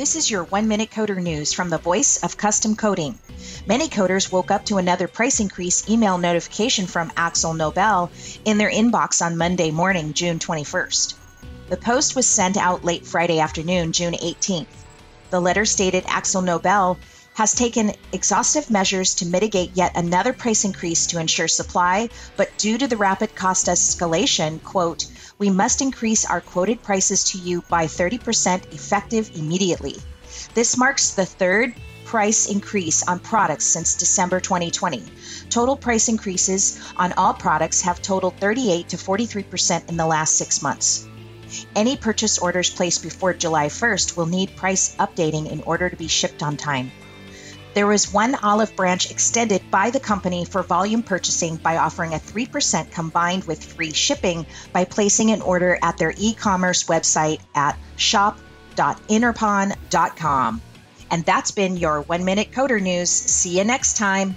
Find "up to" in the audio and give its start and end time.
4.50-4.78